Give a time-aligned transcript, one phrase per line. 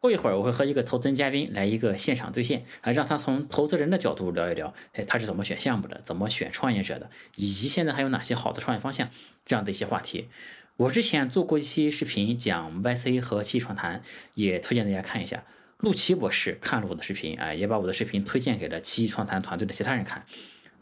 [0.00, 9.10] 过一会儿我会和一个投资人嘉宾来一个现场对线啊，让他从投资人的角度聊一聊，哎，他是怎么选项目的，怎么选创业者的，以及现在还有哪些好的创业方向
[9.44, 10.28] 这样的一些话题。
[10.76, 14.02] 我之前做过一期视频讲 YC 和七创谈，
[14.34, 15.44] 也推荐大家看一下。
[15.80, 20.24] 陆琪博士看了我的视频，哎，也把我的视频推荐给了七创谈团队的其他人看。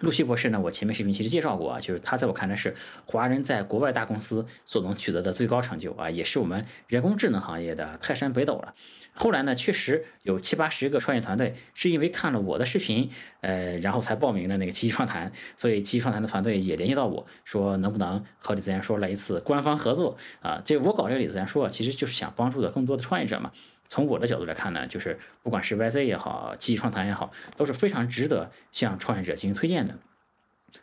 [0.00, 2.74] 陆西博士呢，我前面视频其实介绍过啊，就是他在我看来是
[3.04, 8.74] 华人在国外大公司所能取得的最高成就啊，也是我们人工智能行业的泰山北斗了。
[9.12, 20.62] 后来呢，确实有七八十个创业团队是因为看了我的视频，呃，然后才报名的那个七创谈，所以七创谈的团队也联系到我说，能不能和李自然说来一次官方合作啊？
[20.64, 23.50] 这我搞这个李自然说，其实就是想帮助的更多的创业者嘛。
[23.88, 29.98] 从我的角度来看呢，就是不管是 YZ 也好，七创谈也好，都是非常值得向创业者进行推荐的。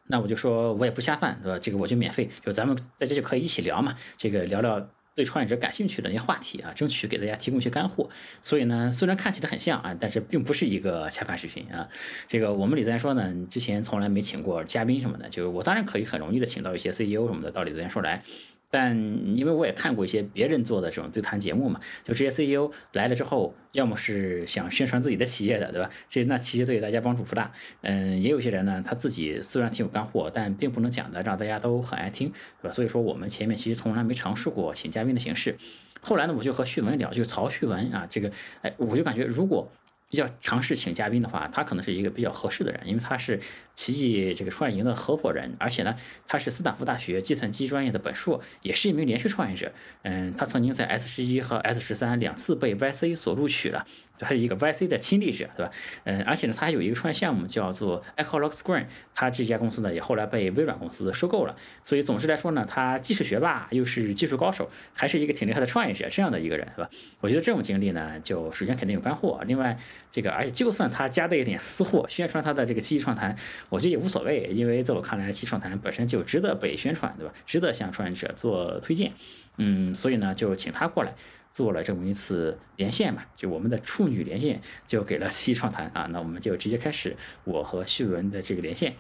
[0.08, 1.60] 那我就说我也不下饭，对吧？
[1.60, 8.10] 这个我就免费，就咱们大家就可以一起聊嘛，这个聊聊对创业者感兴趣的那些话题啊，争取给大家提供一些干货。
[8.42, 11.88] 所以呢，虽然看起来很像啊，但是并不是一个恰饭视频啊。
[12.28, 18.24] 这个我们李自然说呢，之前从来没请过嘉宾什么的，就是我当然可以很容易的请到一些 CEO 什么的到李自然说来。
[18.70, 18.96] 但
[19.38, 25.90] 因为我也看过一些别人做的这种对谈节目嘛，就这些 CEO 来了之后，要么是想宣传自己的企业的，对吧？
[26.10, 27.52] 这那其实对大家帮助不大。
[27.82, 32.30] 嗯，也有些人呢，他自己虽然挺有干货，但并不能讲的让大家都很爱听，
[32.62, 32.74] 对吧？
[32.74, 35.56] 所以说我们前面其实从来没尝试过请嘉宾的形式。
[36.02, 38.30] 后来呢，我就和旭文聊，就是曹旭文啊，这个，
[38.62, 39.72] 哎，我就感觉如果
[40.10, 43.40] 要尝试请嘉宾的话，他可能是一个比较合适的人，因为他是。
[43.76, 45.96] 奇迹这个创业营的合伙人，而且呢，
[46.28, 49.72] 他是斯坦福大学计算机专业的本硕，也是一名连续创业者。
[50.04, 53.86] 嗯，他曾经在 S 十一和 S 十三两次被 YC 所录取了，
[54.18, 55.72] 他是一个 YC 的亲历者，对吧？
[56.06, 61.56] 嗯，而且呢，他还有一个创业项目叫做 Echo Lock Screen，他这家公司呢也后来被微软公司收购了。
[61.84, 66.90] 所以总之来说呢，他既是学霸，又是技术高手，还是一个挺厉害的创业者，这样的一个人，是吧？
[67.20, 69.78] 我觉得这种经历呢，就首先肯定有干货，另外
[70.10, 73.36] 这个而且就算他加的一点私货，宣传他的这个奇迹创谈。
[73.70, 77.34] 我觉得也无所谓，因为在我看来，七创谈本身就值得被宣传，对吧？
[77.46, 79.12] 值得向创业者做推荐，
[79.58, 81.14] 嗯，所以呢，就请他过来
[81.52, 86.08] 做了这么一次连线嘛，就我们的处女连线，就给了七创谈啊。
[86.12, 88.94] 那我们就直接开始我和旭文的这个连线。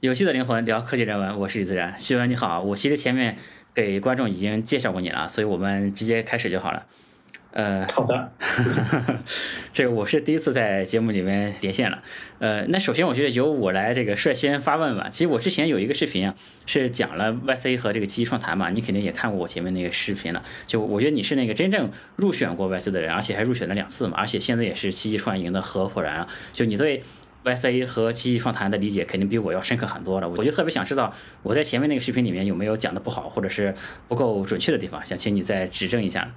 [0.00, 3.38] 有趣的灵魂聊科技人文，我是李自然，旭文你好，我其实前面。
[3.74, 6.84] 给观众已经介绍过你了，所以我们直接开始就好了。
[7.52, 8.32] 呃，好的，
[9.74, 12.02] 这个我是第一次在节目里面连线了。
[12.38, 15.08] 呃，那首先我觉得由我来这个率先发问吧。
[15.10, 16.34] 其实我之前有一个视频啊，
[16.64, 20.42] 是讲了 YC 和这个奇迹创谈嘛，你肯定也看过我前面那个视频了。
[20.66, 26.26] 就我觉得你是那个真正入选过 YC 的人，而且还入选了两次嘛，而且现在也是奇迹创业营的合伙人啊。
[26.54, 27.02] 就你对。
[27.44, 33.74] YC 和奇迹创谈的理解肯定比我要深刻很多了，我就特别想知道我在前面那个视频里面有没有讲的不好，或者是
[34.08, 36.30] 不够准确的地方，想请你再指正一下。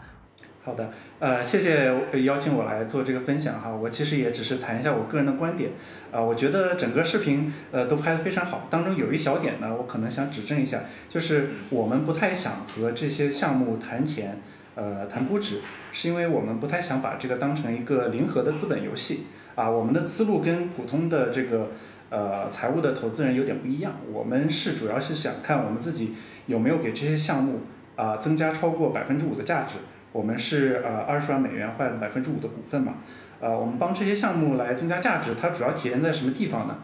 [0.64, 0.90] 好的，
[1.20, 5.70] 呃，谢谢邀请我来做这个分享哈，我其实也只是谈一下我个人的观点，
[6.12, 14.42] 啊，我觉得整个视频呃都拍得非常好，当中有一小点呢，我可能想指正一下，就是我们不太想和这些项目谈钱，
[14.76, 15.62] 呃，谈估值，
[15.94, 19.28] 是因为我们不太想把这个当成一个零和的资本游戏。
[19.56, 21.72] 啊，我们的思路跟普通的这个
[22.10, 23.94] 呃财务的投资人有点不一样。
[24.12, 26.14] 我们是主要是想看我们自己
[26.48, 27.62] 有没有给这些项目
[27.96, 29.76] 啊增加超过百分之五的价值。
[30.12, 32.96] 我们是呃二十万美元换百分之五的股份嘛。
[33.40, 36.80] 呃，我们帮这些项目来增加价值，它主要体现在什么地方呢？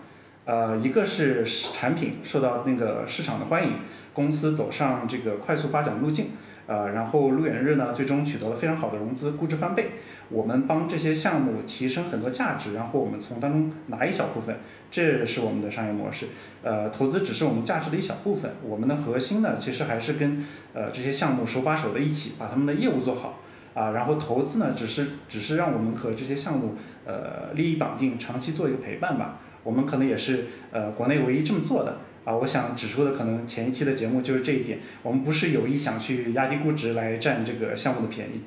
[0.46, 3.76] 呃，一个是产品受到那个市场的欢迎，
[4.14, 6.32] 公司走上这个快速发展路径。
[6.68, 9.92] 呃，然后路远日呢，最终取得了非常好的融资，估值翻倍。
[10.30, 14.56] 我们帮这些项目提升很多价值，然后我们从当中拿一小部分，
[14.90, 16.28] 这是我们的商业模式。
[16.64, 23.40] 呃，投资只是我们价值的一小部分，我们的核心呢，其实还是跟呃这些项目手把手的一起把他们的业务做好
[23.74, 23.92] 啊。
[23.92, 29.40] 然后投资呢，只是只是让我们和这些项目呃利益绑定，长期做一个陪伴吧。
[29.64, 31.98] 我们可能也是呃国内唯一这么做的。
[32.24, 38.44] 啊，我想指出的可能前一期的节目就是这一点，我们不是有意想去压低估值来占这个项目的便宜。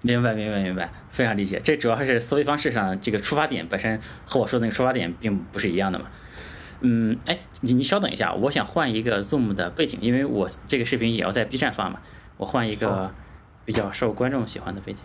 [0.00, 1.60] 明白，明白，明白，非常理解。
[1.62, 6.06] 这主要还是思维方式上，这个出发点本身和我说的那个出发点并不是一样的嘛。
[6.80, 12.00] 嗯，哎，你你稍等一下，我想换一个 Zoom 的背景，因为我这个视频也要在 B 站发嘛，
[12.38, 13.14] 我换一个
[13.66, 15.00] 比较受观众喜欢的背景。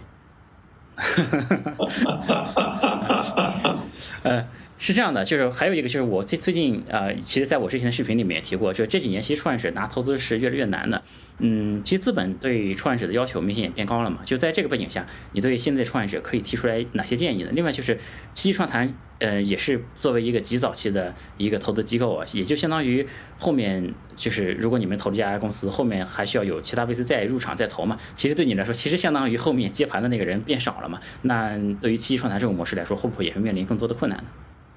[0.95, 3.79] 哈哈哈哈哈哈！
[4.23, 4.47] 呃。
[4.79, 11.01] 是这样的，就是还有一个就是我最最近呃，其实在我之前的视频里面也提过，就这几年其实创业者拿投资是越来越难的。
[11.39, 14.19] 嗯，其实资本对创业者的要求明显也变高了嘛。
[14.23, 17.49] 就在这个背景下，你对现在创业者可以提出来哪些建议呢？
[17.53, 17.95] 另外就是
[18.33, 23.05] 七七创谈，呃，也是作为一个极早期的一个投资机构啊，也就相当于
[23.39, 27.97] 后面就是如果你们投这家公司，后面还需要有其他 VC 再入场再投嘛。
[28.13, 30.99] 其实对你来说，其实相当于后面接盘的那个人变少了嘛。
[31.23, 34.29] 那对于七创谈这种模式来说，会不会也会面临更多的困难呢？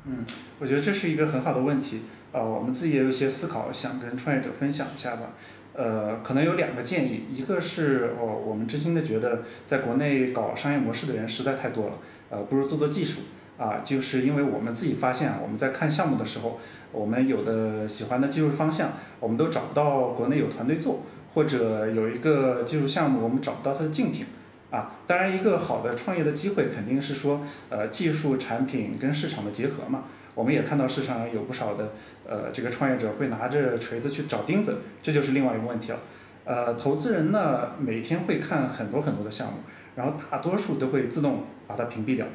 [0.06, 0.24] 嗯，
[0.58, 2.02] 我觉得这是一个很好的问题，
[2.32, 5.32] 呃，我们自己也有一些思考，想跟创业者分享一下吧。
[5.72, 11.92] 呃，可能有两个建议，一个是哦，我们真心的觉得，在国内搞商业模式的人实在太多了，
[12.30, 13.20] 呃，不如做做技术
[13.56, 16.58] 啊，就是因为我们自己发现啊，我们在看项目的时候，
[16.92, 21.02] 我们有的喜欢的技术方向，我们都找不到国内有团队做，
[21.34, 24.26] 或者有一个技术项目，我们找不到它的竞品。
[24.70, 30.04] 啊，当然，一个好的创业的机会肯定是说，呃，技术产品跟市场的结合嘛。
[30.34, 31.92] 我们也看到市场上有不少的，
[32.24, 35.98] 呃，这个创业者会拿着锤子去找钉子，这就是另外一个问题了。
[36.44, 39.54] 呃，投资人呢，每天会看很多很多的项目，
[39.96, 42.26] 然后大多数都会自动把它屏蔽掉。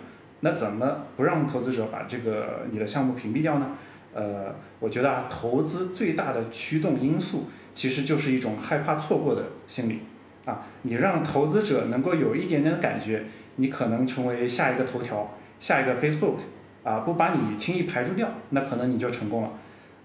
[0.41, 3.71] 那怎么不让投资者把这个你的项目屏蔽掉呢？
[4.13, 10.01] 呃，我觉得啊，投资最大的驱动因素其实就是一种害怕错过的心理。
[10.45, 13.23] 啊，你让投资者能够有一点点的感觉，
[13.55, 16.35] 你可能成为下一个头条，下一个 Facebook，
[16.83, 19.49] 啊，不把你轻易排除掉，那可能你就成功了。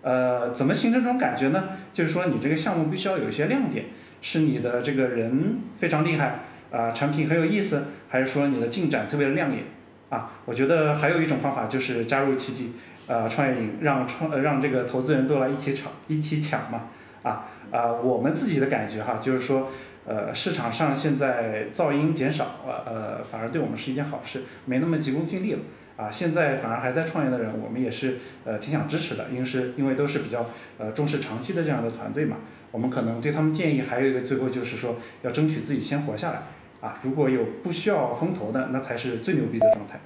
[0.03, 1.69] 呃，怎么形成这种感觉呢？
[1.93, 3.85] 就是说你这个项目必须要有一些亮点，
[4.23, 6.39] 是你的这个人非常厉害，
[6.73, 9.65] 啊，产品很有意思，还是说你的进展特别的亮眼？
[10.09, 12.73] 啊，我觉得还有一种方法就是加入奇迹，
[13.07, 16.85] 呃，创业营，让创让这个投资人都来一起抢，一起抢嘛。
[17.23, 19.69] 啊啊，我们自己的感觉哈，就是说。
[20.11, 25.61] 呃，市场上现在噪音减少了，呃，反而对我们是一件好事，没那么急功近利了。
[25.97, 32.39] 啊，现在反而还在创业的人，我们也是呃挺想支持的，因为是因为都是比较呃重视长期的这样的团队嘛。
[32.73, 36.43] 我们可能对他们建议还有一个最后就是说，要争取自己先活下来。
[36.81, 40.01] 啊，如果有不需要风投的，那才是最牛逼的状态。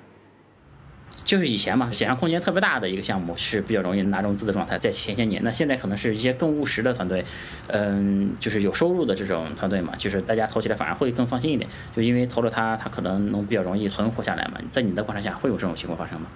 [1.22, 7.24] 就是以前嘛，想象空间特别大的一个项目是比较容易拿融资的状态，在前些年，那现在可能是一些更务实的团队，
[7.68, 14.60] 嗯，就是有收入的这种团队嘛，就是大家投起来反而会更放心一点，就因为投了它，它可能能比较容易存活下来嘛。
[14.70, 16.26] 在你的观察下，会有这种情况发生吗？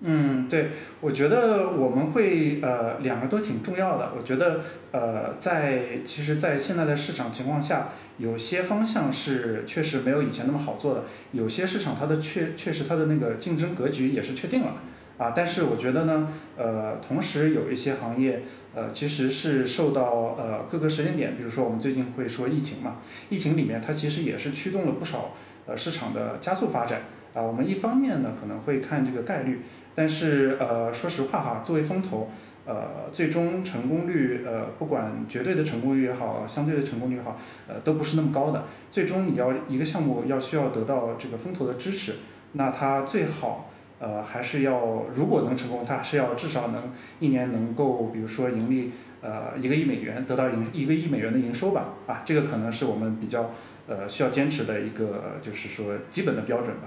[0.00, 4.12] 嗯，对，我觉得我们会呃两个都挺重要的。
[4.16, 4.60] 我觉得
[4.92, 11.02] 呃在其实，在现在的市场情况下，有些方向是确实没有以前那么好做的，
[11.32, 14.76] 有些市场它的确确实它的那个竞争格局也是确定了
[15.18, 15.32] 啊。
[15.34, 18.44] 但是我觉得呢，呃，同时有一些行业
[18.76, 22.98] 呃其实是受到呃各个时间点，比如说我们最近会说疫情嘛，
[23.30, 25.34] 疫情里面它其实也是驱动了不少
[25.66, 27.02] 呃市场的加速发展
[27.34, 27.42] 啊。
[27.42, 29.62] 我们一方面呢可能会看这个概率。
[29.98, 32.30] 但是呃，说实话哈，作为风投，
[32.66, 37.36] 呃，最终成功率呃，不管绝对的成功率也好，相对的成功率也好，
[37.66, 38.62] 呃，都不是那么高的。
[38.92, 42.14] 最终你要一个项目要需要得到这个风投的支持，
[42.52, 51.94] 那它最好呃还是要如果能成功，它是要至少能一年能够比如说盈利呃一个亿美元，得到营一个亿美元的营收吧。
[52.06, 53.50] 啊，这个可能是我们比较
[53.88, 56.86] 呃需要坚持的一个就是说基本的标准吧。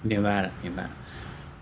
[0.00, 0.90] 明白了，明白了，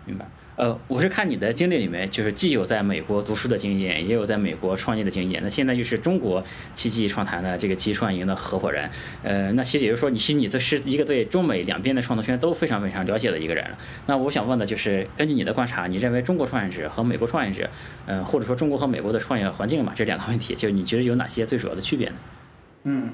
[0.04, 0.24] 明白。
[0.56, 5.42] 呃，我是看你的经历里面，就是既有在美国读书的经验，也有在美国创业的经验。
[5.42, 8.88] 那现在就是中国奇迹创谈的这个奇创营的合伙人。
[9.24, 13.64] 呃，那其实也就是说，你其实你的是一个对中美两边的创投圈都非常非常了解的一个人。
[14.06, 17.68] 那我想问的就是，根据你的观察，你认为中国创业者和美国创业者，
[18.06, 22.14] 嗯，或者说中国和美国的创业环境嘛，这两个问题，就你觉得有哪些最主要的区别呢？
[22.84, 23.10] 嗯，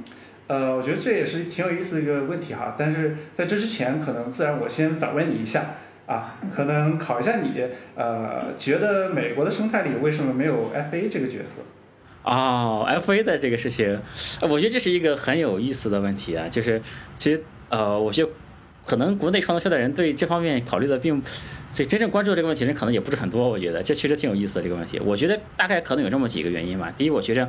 [0.47, 2.77] 呃，我觉得这也是挺有意思的一个问题哈。
[2.79, 5.77] 但是在这之前，可能自然我先反问你一下。
[6.11, 7.65] 啊，可能考一下你，
[7.95, 11.63] 呃，觉得美国的生态里为什么没有 FA 这个角色？
[12.25, 13.97] 哦，FA 的这个事情，
[14.41, 16.49] 我觉得这是一个很有意思的问题啊。
[16.49, 16.83] 就是
[17.15, 18.31] 其实，呃，我觉得
[18.85, 21.23] 可能国内创投圈的人对这方面考虑的并，
[21.69, 23.49] 所以真正关注这个问题人可能也不是很多。
[23.49, 25.01] 我觉得这确实挺有意思的这个问题。
[25.05, 26.93] 我觉得大概可能有这么几个原因吧。
[26.97, 27.49] 第一，我觉着。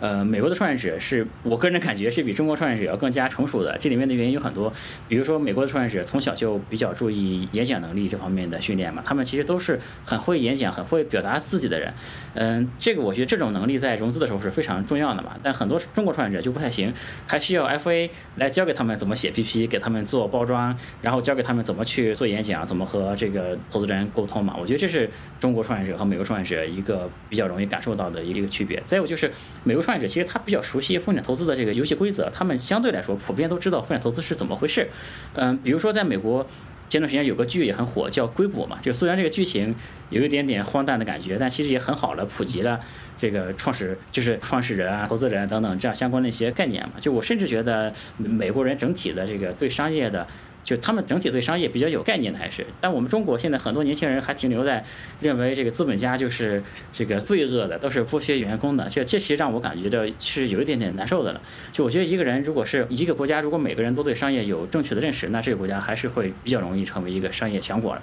[0.00, 3.76] 呃，美国的创业者是我个人的感觉是比中国创业者要更加成熟的。
[3.78, 4.72] 这里面的原因有很多，
[5.06, 11.94] 比如说美国的创业者从小就比较注意演讲能力这方面的训练嘛，他们其实都是很会演讲、很会表达自己的人。
[12.34, 15.36] 嗯，这个我觉得这种能力在融资的时候是非常重要的嘛。
[15.40, 16.92] 但很多中国创业者就不太行，
[17.26, 24.56] 还需要 FA 来教给他们怎么写 PP，给他们做包装，然后教给他们怎么去做演讲，怎么和这个投资人沟通嘛。
[24.58, 25.08] 我觉得这是
[25.38, 28.82] 中国创业者和美国创业者一个比较容易感受到的一个区别。
[28.84, 29.30] 再有就是
[29.62, 34.88] 美国创业者其实他比较熟悉风险投资的这个游戏规则，他们相对来说普遍都知道风险投资是怎么回事。
[35.34, 36.46] 嗯，比如说在美国，
[36.88, 39.74] 前段时间有个剧也很火，叫《硅谷》嘛，就虽然这个剧情
[40.10, 42.78] 有一点点荒诞的感觉，但其实也很好了普及了
[43.16, 46.94] 这个创始就是创始人啊、投资人等等这样相关的一些概念嘛。
[47.00, 50.26] 就我甚至觉得美国人整体的这个对商业的。
[50.62, 54.84] 就他们整体对商业比较有概念的，还是，但我们中国现在很多年轻人还停留在
[55.20, 61.40] 认为这个资本家就是这个罪恶的，都是剥削员工的，这这其实让我感觉到是有一点点难受的了。
[61.72, 68.02] 就我觉得一个人如果是一个国家，如果每个人都对商业有正确的认识，那这个国家还是会比较容易成为一个商业强国了。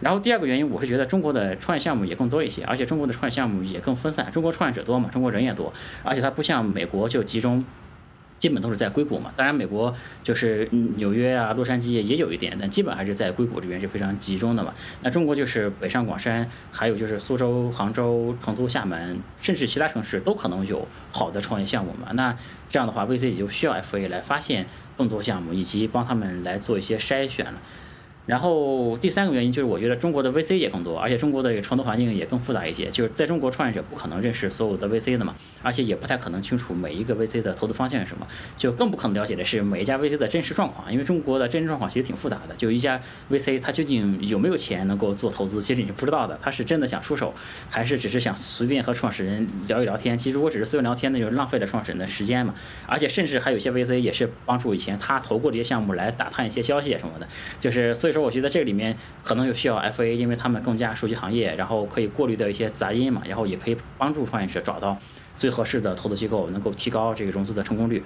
[0.00, 4.28] 然后第二个原因，我是觉得中国的创业项目也更多一些，而且中国的创业项目也更分散。
[4.32, 7.64] 中国创业者多嘛，中国人也多，而且它不像美国就集中。
[8.42, 9.94] 基本都是在硅谷嘛，当然美国
[10.24, 14.74] 就是纽约啊、洛杉矶也有一点，但基本还是在硅谷这边是非常集中的嘛。
[15.00, 22.10] 那中国就是北上广深，还有就是苏州、杭州、成都、厦门，甚至其他城市都可能有好的创业项目嘛。
[22.14, 22.36] 那
[22.68, 27.60] 这样的话，VC 也就需要 FA 来发现更多项目，以及帮他们来做一些筛选了。
[28.24, 32.86] 然后第三个原因就是，我觉得中国的 VC 也更多，而且中国的这个创投环境也更复杂一些。
[32.86, 38.24] 就是在中国，创业者不可能认识所有的 VC 的嘛，而且也不太可能清楚每一个 VC 的投资方向是什么，
[38.56, 40.92] 就更不可能了解的是每一家 VC 的真实状况。
[40.92, 46.38] 因为中国的真实状况其实挺复杂的，就一家 VC 它究竟有没有钱能够做投资，其实你是不知道的。
[46.40, 47.34] 他是真的想出手，
[47.68, 50.16] 还是只是想随便和创始人聊一聊天？
[50.16, 52.54] 其实如果只是随便聊天，那就浪费了创始人的时间嘛。
[52.86, 57.26] 而且甚至还有些 VC 也是帮助以前他投过这些项目来打探一些消息什么的。
[57.58, 58.94] 就是所以其实，我觉得这个里面。
[59.24, 64.98] 可能有需要 FA，因为他们更加熟悉行业，然后可以过滤掉一些杂音嘛，然后也可以帮助创业者找到
[65.36, 68.02] 最合适的投资机构，能够提高这个融资的成功率。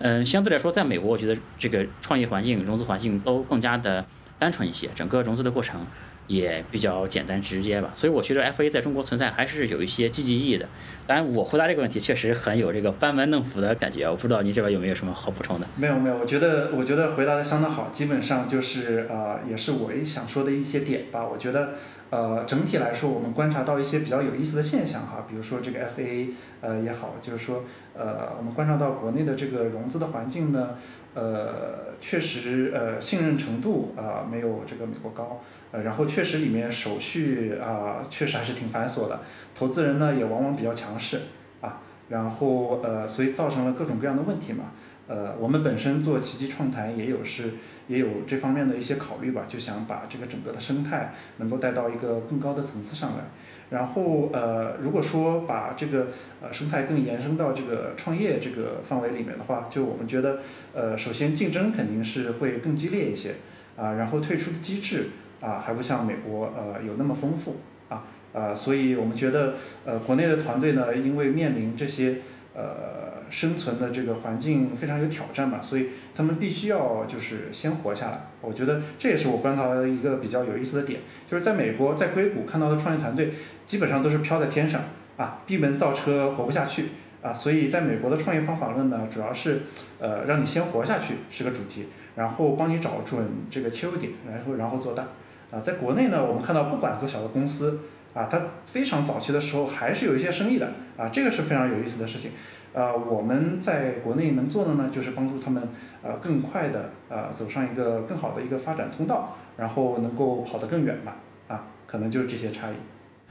[0.00, 4.04] 嗯，相对来说，在美国，我觉得这个创业环境、融资环境都更加的
[4.38, 5.80] 单纯一些，整个融资的过程。
[6.26, 10.68] 也比较简单直接吧，所以我觉得 FA 在中国存在还是有一些积极意义的。
[11.06, 15.66] 当然，我回答这个问题确实很有这个班门弄斧的感觉，我不知道你这边有没有什么好补充的？
[15.76, 21.24] 没有没有，我觉得我觉得回答的相当好，基本上就是呃，也是我也想说的一些点吧。
[21.24, 21.74] 我觉得
[22.10, 26.30] 呃，整体来说，我们观察到一些比较有意思的现象哈，比如说这个 FA
[26.60, 27.62] 呃也好，就是说
[27.94, 30.70] 呃，我们观察到国内的这个融资的环境呢。
[31.16, 35.40] 呃，确实，呃，信任程度啊没有这个美国高，
[35.72, 39.20] 呃，然后确实里面手续啊确实还是挺繁琐的，
[39.54, 41.22] 投资人呢也往往比较强势
[41.62, 41.80] 啊，
[42.10, 44.72] 然后呃，所以造成了各种各样的问题嘛，
[45.08, 47.54] 呃，我们本身做奇迹创谈也有是
[47.88, 53.24] 也有这方面的一些考虑吧，就想把这个整个的生态能够带到一个更高的层次上来。
[53.70, 56.06] 然后呃，如果说把这个
[56.40, 60.38] 呃生态更延伸到这个创业这个范围里面的话，就我们觉得
[60.72, 63.34] 呃，首先竞争肯定是会更激烈一些
[63.76, 65.08] 啊，然后退出的机制
[65.40, 67.56] 啊还不像美国呃有那么丰富
[67.88, 69.54] 啊啊，所以我们觉得
[69.84, 72.18] 呃国内的团队呢，因为面临这些
[72.56, 73.06] 呃。
[73.28, 78.20] 生存的这个环境非常有挑战吧，所以他们必须要就是先活下来。
[78.40, 83.32] 我觉得这也是我观察到一个比较有意思的点，就是在美国，在硅谷看到的创业团队
[83.66, 84.80] 基本上都是飘在天上
[85.16, 87.34] 啊，闭门造车活不下去啊。
[87.34, 89.62] 所以在美国的创业方法论呢，主要是
[89.98, 95.02] 呃让你先活下去是个主题，然后帮你找准这个切入点，然后然后做大
[95.50, 95.58] 啊。
[95.58, 97.80] 在国内呢，我们看到不管多小的公司
[98.16, 102.30] 啊，它非常早期的时候还是有一些生意的啊，这个是非常有意思的事情。
[102.72, 105.62] 呃，我们在国内能做的呢，就是帮助他们
[106.02, 111.16] 呃更快的呃走上一个更好的一个发展通道，然后能够跑得更远吧，
[111.48, 112.74] 啊，可能就是这些差异。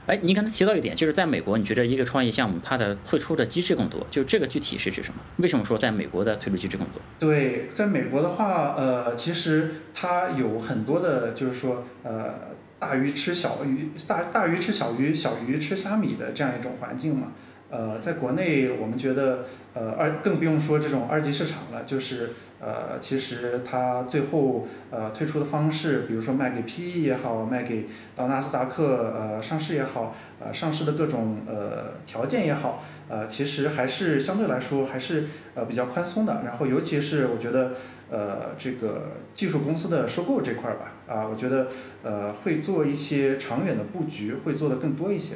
[0.06, 5.20] 哎，您刚才提到一点，就是在美国，你觉得一个创业项目它的退出的机制更多，就这个具体是指什么？
[5.38, 7.00] 为什么说在美国的退出机制更多？
[7.18, 12.34] 对，在美国的话，呃，其实它有很多的，就是说呃
[12.78, 17.32] 大鱼吃小鱼，大大鱼吃小鱼，小鱼吃虾米的这样一种环境嘛。
[17.68, 19.44] 呃，在国内，我们觉得，
[19.74, 22.30] 呃，二更不用说这种二级市场了，就是，
[22.60, 35.24] 呃，其实它最后，呃，推出的方式，比如说卖给 PE 也好，卖给到纳斯达克，呃，上市也好，呃，上市的各种呃条件也好，呃，其实还是相对来说还是
[35.56, 36.42] 呃比较宽松的。
[36.44, 37.72] 然后，尤其是我觉得，
[38.08, 41.66] 呃，这个技术公司的收购这块儿吧，啊，我觉得，
[42.04, 45.34] 呃，会做一些长远的布局，会做的更多一些。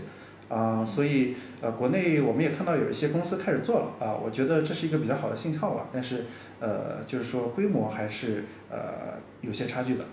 [0.51, 5.87] 啊，所以呃，国内我们也看到有一些公司开始做了啊，我觉得这是一个比较好的信号吧。
[5.93, 6.25] 但是
[6.59, 10.05] 呃，就是说规模还是呃有些差距的。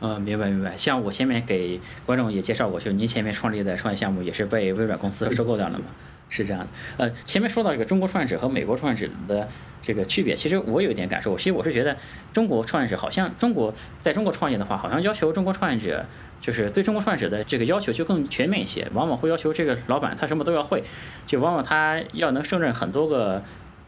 [0.00, 0.76] 嗯，明白明白。
[0.76, 5.84] 像我前面给观众也介绍过，就您前面创立的创业项目也是被微软公司收购掉了嘛？
[6.32, 6.68] 是这样的。
[6.96, 9.48] 呃，前面说到这个中国创业者和美国创业者的
[9.80, 11.96] 这个区别，其实我有一点感受，其实我是觉得
[12.32, 16.04] 中国创业者好像中国在中国创业的话，好像要求中国创业者。
[16.42, 20.82] 就是对中国创业者的这个要求就更全面一些，往往会要求这个老板他什么都要会，
[21.24, 23.40] 就往往他要能胜任很多个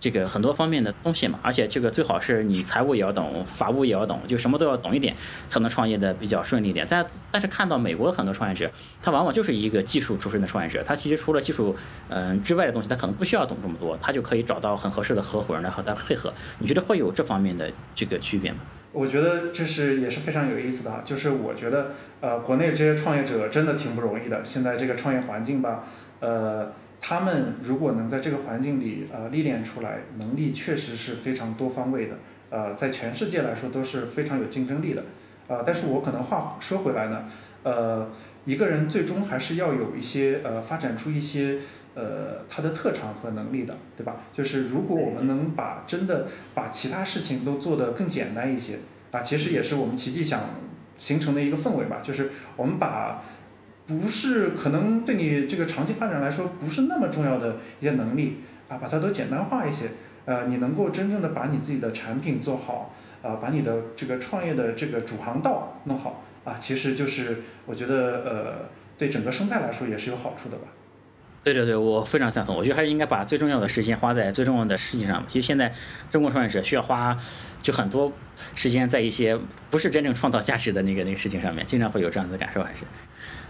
[0.04, 5.16] 这个很多方面的东西嘛，而且这个最好是你财务也要懂，法务也要懂，就什么都要懂一点，
[5.49, 6.87] 才能创业的比较顺利一点。
[6.87, 8.70] 但但是看到美国很多创业者，
[9.02, 11.75] 他往往就是一个技术出身的创业者，他其实除了技术
[12.11, 16.30] 嗯之外的东西，他可能不需要懂这么多，他就可以找到很合适的合伙人来和他配合。
[16.58, 18.58] 你觉得会有这方面的这个区别吗？
[18.92, 25.84] 我觉得这是也是非常有意思的，就是我觉得呃国内这些创业者真的挺不容易的，现在这个创业环境吧，
[26.20, 26.70] 呃。
[27.06, 32.16] 他们如果能在这个环境里呃历练出来，能力确实是非常多方位的，
[32.49, 35.04] 呃，在全世界来说都是非常有竞争力的，
[35.46, 37.26] 呃，但是我可能话说回来呢，
[37.62, 38.11] 呃，
[38.46, 41.58] 一个人最终还是要有一些呃发展出一些
[41.94, 44.16] 呃他的特长和能力的，对吧？
[44.32, 48.78] 就是如果我们能把真的把其他事情都做得更简单一些，
[49.11, 50.40] 啊，其实也是我们奇迹想
[50.96, 53.23] 形成的一个氛围吧，就是我们把。
[53.87, 58.38] 不是可能对你这个长期发展来说不是那么重要的一些能力
[58.69, 59.91] 啊，把它都简单化一些，
[60.25, 70.69] 呃，你能够真正的把你自己的产品做好，啊，把你的这个创业的这个主航道弄好，啊，其实就是我觉得呃，对整个生态来说也是有好处的吧。
[71.44, 72.56] 对对对，我非常赞同。
[72.56, 75.22] 我觉得还是应该把最重要的时间花在最重要的事情上。
[75.28, 75.72] 其实现在
[76.10, 77.16] 中国创业者需要花
[77.60, 78.10] 就很多
[78.54, 79.38] 时间在一些
[79.70, 82.82] 不是真正创造价值的那个那个事情上面，经常会有这样的感受，还是。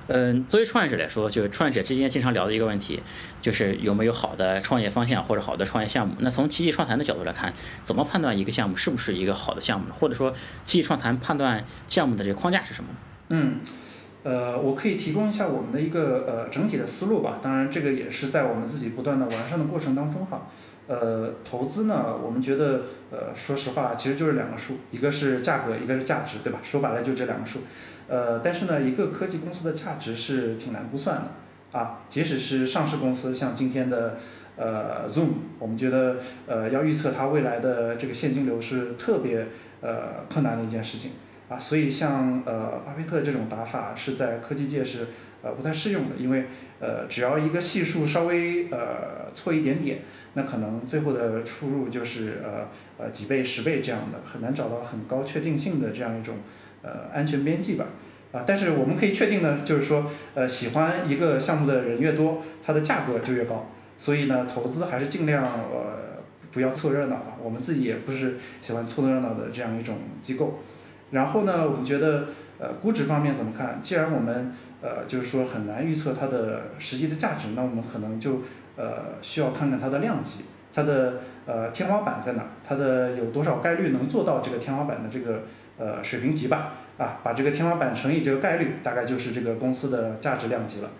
[0.09, 3.03] 嗯，作为创业者来说，就是创业者之间经常聊的一个问题，
[3.41, 6.15] 就是有没有好的创业方向或者好的创业项目。
[6.19, 9.87] 那从奇迹创谈的角度来看，怎么判断一个项目是不是一个好的项目？
[9.95, 10.33] 或者说，
[10.63, 12.91] 奇迹创谈判断项目的这个框架是什么？
[13.31, 13.61] 嗯，
[14.25, 17.39] 呃，我可以提供一下我们的一个呃整体的思路吧。
[17.41, 20.49] 当然，这个也是在我们自己不断的完善的过程当中哈。
[20.87, 26.59] 呃，投资呢，我们觉得呃，说实话，其实就是两个数，一个是价格，一个是价值，对吧？
[26.63, 27.61] 说白了就这两个数。
[28.07, 32.01] 呃，但是呢，一个科技公司的价值是挺难估算的啊。
[32.11, 34.19] 即使是上市公司，像今天的
[34.57, 35.29] 呃 Zoom，
[35.59, 36.17] 我们觉得
[36.47, 39.47] 呃要预测它未来的这个现金流是特别
[39.81, 41.13] 呃困难的一件事情
[41.49, 41.59] 啊。
[41.59, 45.09] 所以像呃巴菲特这种打法是在科技界是
[45.43, 46.47] 呃不太适用的，因为
[46.81, 49.99] 呃只要一个系数稍微呃错一点点，
[50.35, 56.37] 那可能最后的出入就是呃呃几倍、十倍这样的，很难找到很高确定性的这样一种。
[56.87, 57.87] 呃，安全边际吧，
[58.31, 63.71] 啊，但是我们可以确定呢，就是说，呃，喜欢一个项目的人越多，它的价格就越高。
[63.97, 66.23] 所以呢，投资还是尽量呃
[66.53, 67.39] 不要凑热闹吧。
[67.43, 70.59] 我们自己也不是喜欢凑热闹的这样一种机构。
[71.15, 72.27] 然后呢，我们觉得
[72.59, 73.79] 呃估值方面怎么看？
[73.81, 78.43] 既然我们呃就是说很难预测它的实际的价值，那我们可能就
[78.77, 82.45] 呃需要看看它的量级，它的呃天花板在哪？
[82.63, 85.43] 它的有多少概率能做到这个天花板的这个？
[85.77, 90.91] 呃，水平级吧，啊，把这个天花板乘以这个概率，大概就是这个公司的价值量级了。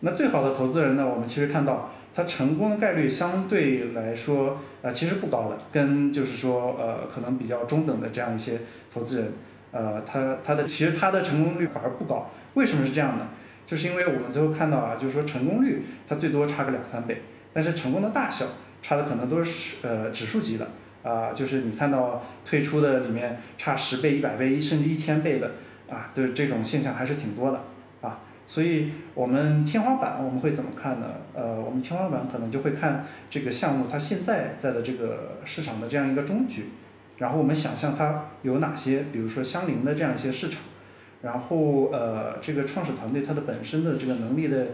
[0.00, 8.58] 那最好的投资人呢，我们其实看到他成功的概率相对来说，呃，其实不高的，跟就是说，呃，可能比较中等的这样一些
[8.90, 9.32] 投资人，
[9.72, 12.30] 呃，他他的其实他的成功率反而不高。
[12.54, 13.28] 为什么是这样呢？
[13.66, 18.46] 就是因为我们最后看到啊，就是说成功率它最多差个两三倍，但是成功的大小
[18.80, 20.68] 差的可能都是呃指数级的。
[21.02, 25.52] 啊，就是你看到退出的里面差十倍、一百倍、甚至一千倍的
[25.88, 27.60] 啊，的这种现象还是挺多的
[28.00, 28.18] 啊。
[28.44, 31.06] 所以，我们天花板我们会怎么看呢？
[31.32, 36.70] 呃，我们天花板可能就会看这个项目它现在在的这个市场的这样一个中局，
[37.18, 40.62] 然后我们想象它有哪些，比如说相邻的这样一些市场，
[41.22, 44.68] 然后呃，这个创始团队它的本身的这个能力的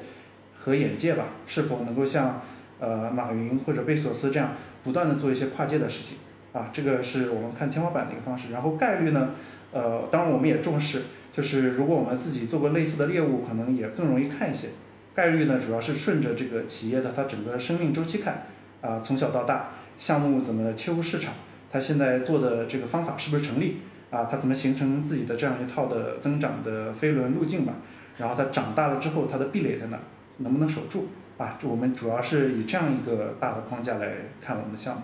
[0.59, 2.43] 和眼界吧，是否能够像
[2.81, 4.51] 呃马云或者贝索斯这样。
[4.85, 6.19] 不断的做一些跨界的事情，
[6.53, 8.51] 啊，这个是我们看天花板的一个方式。
[8.51, 9.31] 然后概率呢，
[9.71, 11.03] 呃，当然我们也重视，
[11.33, 14.71] 就是如果我们自己做过类似的猎物，可能也更容易看一些。
[15.15, 18.47] 概率呢，主要是顺着这个企业的它整个生命周期看，
[18.81, 21.33] 啊，从小到大，项目怎么切入市场，
[21.73, 23.79] 他现在做的这个方法是不是成立，
[24.11, 27.73] 啊，他怎么形成自己的这样一套的增长的飞轮路径吧。
[28.19, 29.99] 然后他长大了之后，他的壁垒在哪，
[30.39, 31.09] 能不能守住？
[31.39, 35.03] 啊，我们主要是以这样一个大的框架来看我们的项目。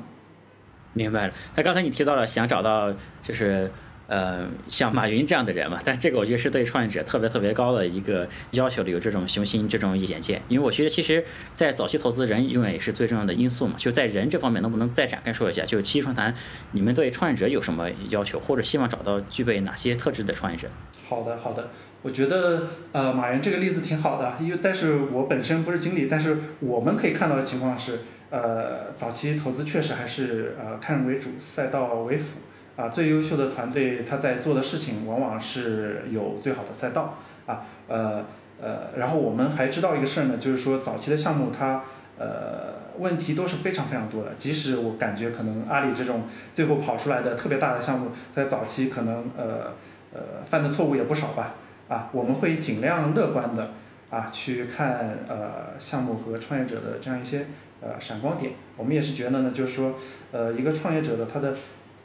[0.93, 1.33] 明白了。
[1.57, 3.71] 那刚才你提到了想找到就是
[4.09, 10.43] 呃像马云这样的人嘛，但这个我觉得是对创业者特别特别高的一个要求的，有这种雄心、这种眼界。
[10.49, 13.75] 因为我觉得其实，在早期投资人永远也是最重要的因素嘛。
[13.77, 15.63] 就在人这方面，能不能再展开说一下？
[15.65, 16.35] 就是七创谈，
[16.73, 20.69] 你们对创业者有什么要求，或者希望找到具备哪些特质的创业者？
[21.07, 21.69] 好的，好的。
[22.01, 27.99] 我觉得呃马云这个例子挺好的，因为但是我本身不是经理，但是我们可以看到的情况是，
[28.31, 32.39] 呃早期投资确实还是呃看人为主，赛道为辅，
[32.79, 38.25] 啊最优秀的团队他在做的事情往往是有最好的赛道，啊呃
[38.63, 41.83] 呃然后我们还知道一个事儿呢，就是说早期的项目它
[42.19, 44.31] 呃问题都是非常非常多的。
[44.39, 46.23] 即使我感觉可能阿里这种
[46.55, 49.73] 最后跑出来的特别大的项目，在早期可能呃
[50.15, 51.55] 呃犯的错误也不少吧。
[51.89, 53.71] 啊，我们会尽量乐观的
[54.11, 57.47] 啊去看呃项目和创业者的这样一些
[57.81, 58.53] 呃闪光点。
[58.77, 59.95] 我们也是觉得呢，就是说
[60.31, 61.55] 呃一个创业者的他的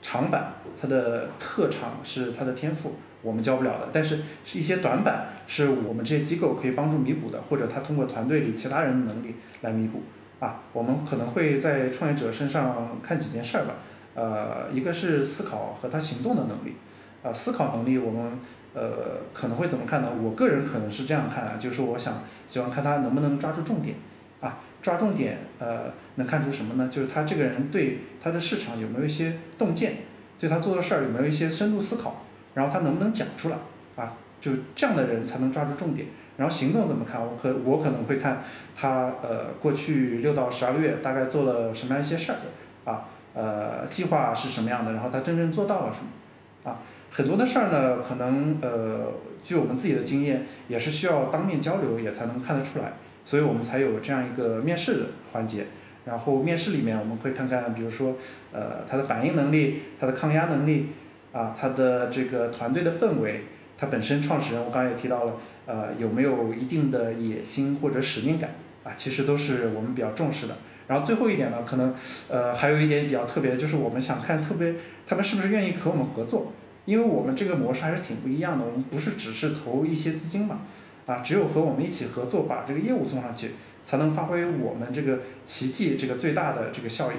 [0.04, 2.94] 长板、他的特长是他的天赋。
[3.24, 10.02] 我们教不了的，但是是一些短板，是我们这些机构可以帮助弥补的，或者他通过团队里其他人的能力来弥补。
[10.42, 13.76] 啊，我们可能会在创业者身上看几件事儿吧。
[14.14, 16.76] 呃，一个是思考和他行动的能力。
[17.24, 18.38] 啊，思考能力我们
[18.74, 20.10] 呃可能会怎么看呢？
[20.22, 23.96] 我个人可能是这样看啊，就是我想希望看他能不能抓住重点。
[24.42, 26.88] 啊，抓重点呃能看出什么呢？
[26.92, 29.94] 就是他这个人对他的市场有没有一些洞见，
[30.38, 32.24] 对他做的事儿有没有一些深度思考。
[32.54, 33.56] 然后他能不能讲出来
[33.96, 34.14] 啊？
[34.40, 36.08] 就这样的人才能抓住重点。
[36.38, 37.20] 然后行动怎么看？
[37.20, 38.44] 我可我可能会看
[38.76, 42.38] 他呃过去六到十二个月大概做了什么样一些事儿
[42.86, 43.06] 啊？
[43.34, 44.92] 呃，计划是什么样的？
[44.94, 46.72] 然后他真正做到了什么？
[46.72, 52.94] 啊，很多的事儿呢，可能呃，据我们自己的经验，也是需要当面交流也才能看得出来。
[53.24, 55.66] 所以我们才有这样一个面试的环节。
[56.06, 58.18] 然后面试里面我们会看看，比如说
[58.52, 60.88] 呃他的反应能力，他的抗压能力。
[61.34, 65.34] 啊，他的这个团队的氛围，他本身创始人，我刚才也提到了，
[65.66, 68.52] 呃，有没有一定的野心或者使命感
[68.84, 68.94] 啊？
[68.96, 70.56] 其实都是我们比较重视的。
[70.88, 71.96] 然后最后一点呢，可能
[72.30, 74.76] 呃还有一点比较特别，就是我们想看特别
[75.08, 76.52] 他们是不是愿意和我们合作，
[76.86, 78.64] 因为我们这个模式还是挺不一样的。
[78.64, 80.60] 我们不是只是投一些资金嘛，
[81.06, 83.52] 啊，只有和我们一起合作，把这个业务做上去，
[83.84, 87.16] 才能发挥我们这个奇迹这个最大的这个效益。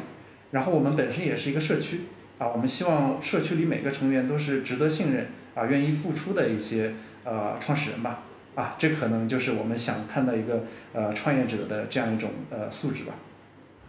[0.50, 2.00] 然后我们本身也是一个社区。
[2.36, 6.92] 啊，我们希望社区里每个成员都是值得信任啊，愿意付出的一些
[7.22, 8.24] 呃创始人吧。
[8.56, 13.14] 啊，这可能就是我们想看到一个呃创业者的这样一种呃素质吧。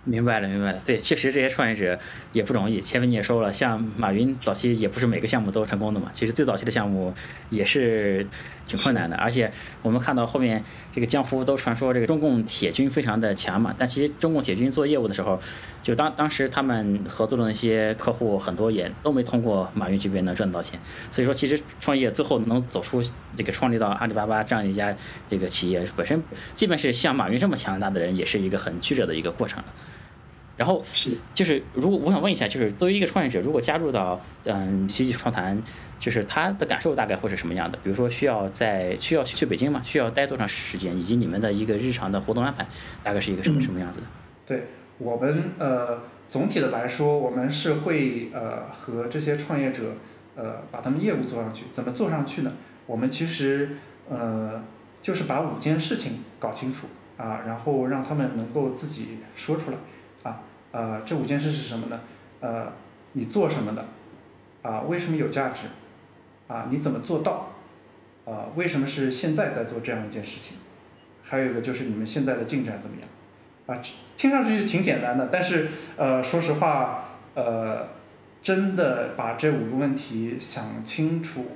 [0.08, 0.80] 明白了，明白了。
[0.86, 2.00] 对，确实这些创业者
[2.32, 2.80] 也不容易。
[2.80, 6.12] 前面你也说了，像马云早期也不是每个项目都成功的嘛。
[6.14, 7.12] 其实最早期的项目
[7.50, 8.28] 也是
[8.68, 9.16] 挺困难的。
[9.18, 13.74] 而且我们看到后面这个江湖都传说这个中共铁军非常的强嘛。
[13.80, 15.40] 但其实中共铁军做业务的时候，
[15.82, 20.80] 就当当时他们合作的那些客户很多也都没通过马云这边能赚到钱。
[21.10, 23.02] 所以说，其实创业最后能走出
[23.36, 24.96] 这个创立到阿里巴巴这样一家
[25.28, 26.22] 这个企业，本身
[26.54, 29.66] 即便是像马云这么强大的人，也是一个很曲折的一个过程了。
[30.58, 35.62] 然后是，就是如果我想问一下，就是作为一个创业者，如果加入到嗯奇迹创谈，
[36.00, 37.78] 就是他的感受大概会是什么样的？
[37.84, 42.66] 比如说需要在需要去北京嘛，需要待多长时间，以及你们的一个日常的活动安排
[43.04, 44.06] 大概是一个什么什么样子的？
[44.46, 49.96] 对我们呃总体的来说，我们是会呃和这些创业者
[50.38, 52.54] 呃把他们业务做上去，怎么做上去呢？
[52.86, 53.76] 我们其实
[54.10, 54.64] 呃
[55.02, 56.88] 就是把五件事情搞清楚
[57.18, 59.78] 啊，然后让他们能够自己说出来。
[60.76, 62.02] 呃，这五件事是什么呢？
[62.42, 62.68] 呃，
[63.14, 63.86] 你做什么的？
[64.62, 65.68] 啊，为什么有价值？
[66.50, 67.54] 啊，你怎么做到？
[68.26, 70.58] 啊，为什么是现在在做这样一件事情？
[71.24, 73.10] 还有一个就是你们现在的进展怎么样？
[73.68, 73.82] 啊，
[74.18, 77.88] 听上去挺简单的，但是呃，说实话，呃，
[78.42, 81.52] 真的把这五个问题想清楚，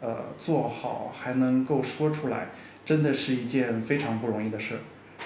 [0.00, 2.48] 呃，做好还能够说出来，
[2.84, 4.74] 真的是一件非常不容易的事。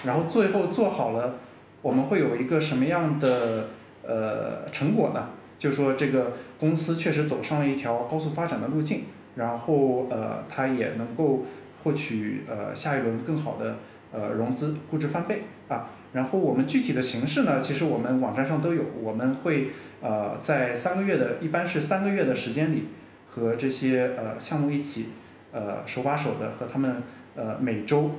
[0.04, 1.36] 然后最后做好了。
[1.82, 3.68] 我们会有一个什么样的
[4.06, 5.30] 呃成果呢？
[5.58, 9.04] 就是说这个公司确实走上了一条高速发展的路径，
[9.36, 11.44] 然后呃它也能够
[11.82, 13.76] 获取呃下一轮更好的
[14.12, 15.88] 呃融资，估值翻倍啊。
[16.12, 19.68] 然后我们具体的形式呢，其实我们网站上都有，我们会
[20.00, 22.88] 呃在三个月的，一般是三个月的时间里，
[23.28, 25.10] 和这些呃项目一起
[25.52, 27.02] 呃手把手的和他们
[27.36, 28.10] 呃每周。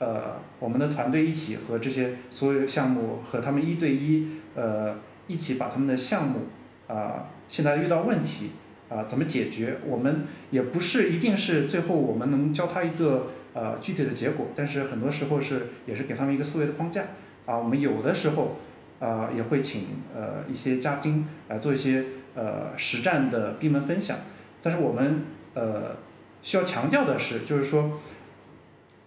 [0.00, 6.46] 呃，我们的团队一起和这些所有项目和他们一对一，呃，一起把他们的项目
[6.88, 8.52] 啊，现在遇到问题
[8.88, 9.76] 啊，怎么解决？
[9.86, 17.02] 我们也不是一定是最后我们能教他一个呃具体的结果，但是很多时候是也是给他们一个思维的框架
[17.44, 17.58] 啊。
[17.58, 18.56] 我们有的时候
[19.00, 19.82] 啊也会请
[20.16, 24.16] 呃一些嘉宾来做一些呃实战的闭门分享，
[24.62, 25.96] 但是我们呃
[26.40, 28.00] 需要强调的是，就是说。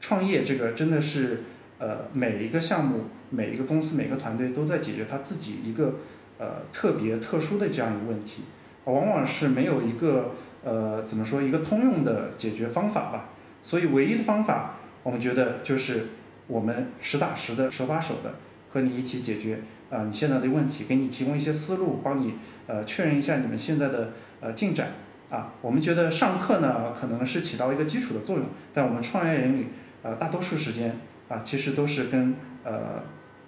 [0.05, 1.43] 创业这个真的是，
[1.79, 5.95] 呃，每一个项目、每一个公司、每个团队都在解决他自己一个
[6.37, 8.43] 呃特别特殊的这样一个问题，
[8.83, 13.29] 往往是没有一个呃怎么说一个通用的解决方法吧。
[13.61, 16.07] 所以唯一的方法，我们觉得就是
[16.47, 18.35] 我们实打实的、手把手的
[18.73, 22.33] 和你一起解决啊你现在的问题，给你提供一些思路，帮你
[22.67, 24.11] 呃确认一下你们现在的
[24.41, 24.89] 呃进展
[25.29, 25.53] 啊。
[25.61, 29.67] 我们觉得上课呢可能是起到一个基础的作用，但我们创业人里。
[30.03, 30.95] 呃，大多数时间
[31.29, 33.01] 啊，其实都是跟呃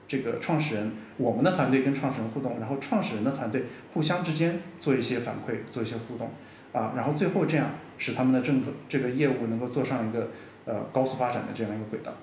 [0.07, 6.31] 这个创始人，我们的团队跟创始人互动，然后创始人的团队互相之间做一些反馈，做一些互动，
[6.71, 10.29] 啊，然后最后这样使他们的正这个业务能够做上一个
[10.65, 12.13] 呃高速发展的这样一个轨道。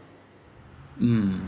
[0.96, 1.40] 嗯。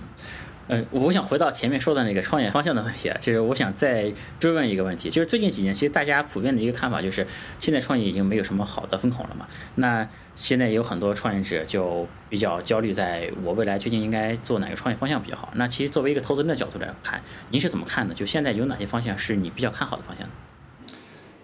[0.66, 7.27] 呃，我想回到前面说的那个创业方向的问题啊，就是我想再追问一个问题，就是最近几年，其实大家普遍的一个看法就是，
[7.61, 9.46] 现在创业已经没有什么好的风口了嘛。
[9.74, 15.50] 那现在有很多创业者就比较焦虑，在我未来究竟应该做哪个创业方向比较好？
[15.57, 18.14] 那其实作为一个投资人的角度来看，您是怎么看的？
[18.14, 20.33] 就现在有哪些方向是你比较看好的方向呢？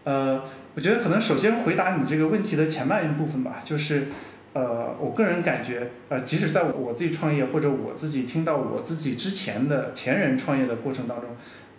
[0.05, 0.43] 呃，
[0.75, 4.09] 我觉得可能首先回答你这个问题的前半部分吧，就是。
[4.53, 11.31] 呃，我个人感觉，呃，即使在我自己创业或者我自己听到我自己之前的前人创业的过程当中，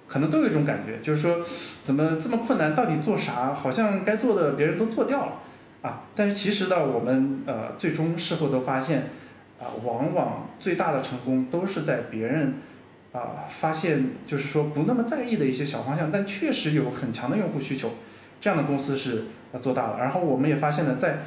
[0.07, 1.39] 可能都有一种感觉，就是说，
[1.83, 2.73] 怎么这么困难？
[2.73, 3.53] 到底做啥？
[3.53, 5.33] 好像该做的别人都做掉了，
[5.81, 6.03] 啊！
[6.15, 9.09] 但是其实呢，我们呃最终事后都发现，
[9.59, 12.53] 啊，往往最大的成功都是在别人
[13.11, 17.91] 啊发现，就是说不那么在意的一些小方向，但确实有很强的用户需求，
[18.39, 19.25] 这样的公司是
[19.59, 19.97] 做大了。
[19.99, 21.23] 然后我们也发现了在。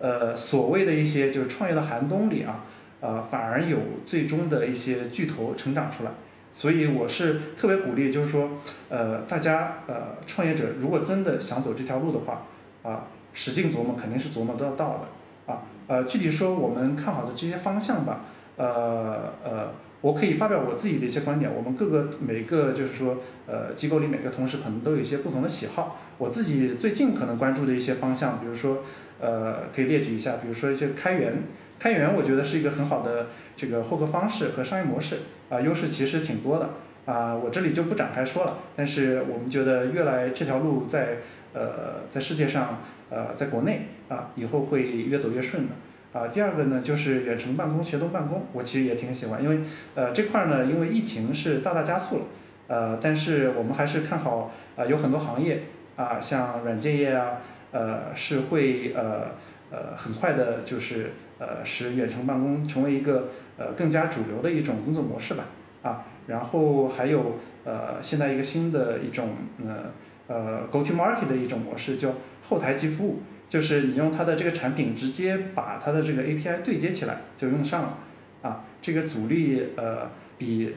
[0.00, 2.64] 呃，所谓的一些就是创业的寒冬里啊，
[3.00, 6.10] 呃，反而有最终的一些巨头成长出来，
[6.52, 8.50] 所以我是特别鼓励，就是说，
[8.88, 12.42] 呃，大家呃，创业者如果真的想走这条路的话，
[12.82, 18.20] 啊，使劲琢磨肯定是琢磨得到的，啊，呃，具体说我们看好的这些方向吧，
[18.56, 28.84] 呃呃，我可以发表我自己的一些观点，我们各个每个就是说，呃，机构里每个同事可能都有一些不同的喜好，我自己最近可能关注的一些方向，比如说。
[29.20, 31.32] 呃，可以列举一下，比如说一些开源，
[31.78, 33.26] 开源我觉得是一个很好的
[33.56, 35.16] 这个获客方式和商业模式，
[35.48, 36.70] 啊，优势其实挺多的，
[37.12, 38.58] 啊，我这里就不展开说了。
[38.76, 41.16] 但是我们觉得越来这条路在
[41.52, 45.74] 呃在世界上呃在国内啊以后会越走越顺的。
[46.12, 49.60] 啊，第二个呢就是远程办公、协同办公，我其实也挺喜欢，因为
[49.94, 52.24] 呃这块呢因为疫情是大大加速了，
[52.68, 55.64] 呃，但是我们还是看好啊有很多行业
[55.96, 57.40] 啊像软件业啊。
[57.70, 59.32] 呃，是会呃
[59.70, 63.28] 呃很快的，就是呃使远程办公成为一个
[63.58, 65.44] 呃更加主流的一种工作模式吧，
[65.82, 69.30] 啊，然后还有呃现在一个新的一种
[69.64, 69.92] 呃
[70.26, 72.14] 呃 go to market 的一种模式，叫
[72.48, 77.98] 后台即服务，就是你用它的这个产品直接把它的这个 API 对接起来就用上了，
[78.42, 80.74] 啊，这个阻力呃比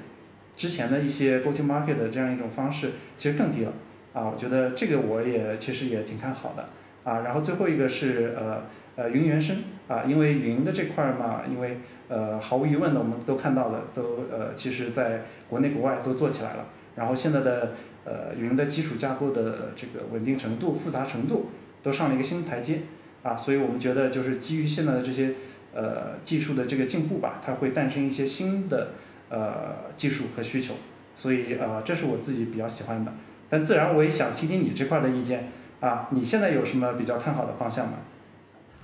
[0.58, 3.72] 之前的一些 go to market 的这样一种方式其实更低了，
[4.12, 6.66] 啊，我觉得这个我也其实也挺看好的。
[7.04, 8.64] 啊，然后最后一个是呃
[8.96, 17.74] 呃云原生啊，因为云的这块嘛，因为呃毫无疑问的，我们都看到了，都呃其实在国内国外都做起来了，然后现在的
[18.06, 21.50] 呃云的基础架构的这个稳定程度、复杂程度
[21.82, 22.82] 都上了一个新台阶
[23.24, 25.34] 啊，所以我们觉得就是基于现在的这些
[25.74, 28.90] 呃技术的这个进步吧，它会诞生一些新的
[29.30, 30.76] 呃技术和需求，
[31.16, 33.12] 所以呃这是我自己比较喜欢的，
[33.50, 35.50] 但自然我也想听听你这块的意见。
[35.82, 37.94] 啊，你现在有什么比较看好的方向吗？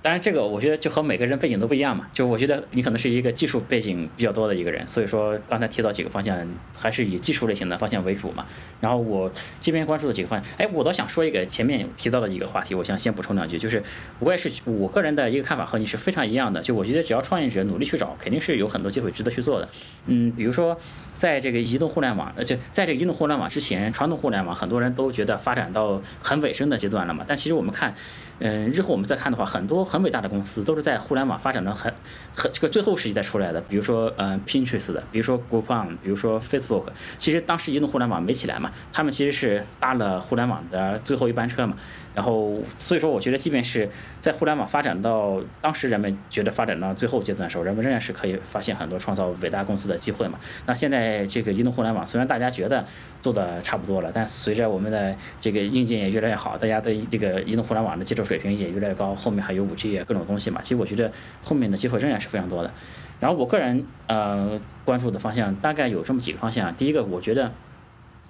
[0.00, 2.06] 当然，这个我觉得就和每个人背景都不一样嘛。
[2.12, 6.38] 就我觉得你可能是一个技术背景比较多的一个人，所以说刚才提到几个方向，
[6.78, 8.46] 还是以技术类型的方向为主嘛。
[8.80, 9.30] 然后我
[9.60, 13.82] 这边关注的几个方向，哎，我倒想说一个前面提到的一个话题，我想先补充两句，就是
[14.20, 16.62] 我也是我个人的一个看法和你是非常一样的。
[16.62, 19.68] 就我觉得只要创业者努力去找，肯定是有很多机会值得去做的。
[20.06, 20.78] 嗯，比如说
[21.12, 27.24] 在这个移动互联网，呃，就在这个移动互联网之前，传统互联网很多人都觉得发展到很尾声的阶段了嘛。
[27.26, 27.92] 但其实我们看。
[28.40, 31.92] 嗯，日后我们再看的话，很多很伟大的公司都是在互联网发展的很
[32.34, 33.60] 很这个最后时期才出来的。
[33.62, 36.84] 比如说，嗯，Pinterest 的，比如说 Groupon，比如说 Facebook。
[37.16, 41.76] 其实当时移动互联网没起来嘛，他们其实是搭了互联网的最后一班车嘛。
[42.14, 50.36] 然后，所以说，我觉得，即便是在互联网发展到当时人们觉得发展到最后阶段的时候，人们仍然是可以发现很多创造伟大公司的机会嘛。
[50.66, 52.84] 那现在这个移动互联网，虽然大家觉得
[53.20, 60.60] 做的差不多了，但随着我们的这个硬件也越来越好，大家对这个移动互联网的接受水平也越来越高，后面还有五 G 啊各种东西嘛。
[60.62, 61.10] 其实我觉得
[61.42, 62.70] 后面的机会仍然是非常多的。
[63.18, 66.72] 然后我个人呃关注的方向大概有这么几个方向。
[66.74, 67.50] 第一个，我觉得。